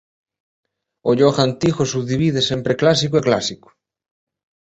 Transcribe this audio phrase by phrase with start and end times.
[1.09, 3.69] O Ioga antigo subdivídese en preclásico e clásico.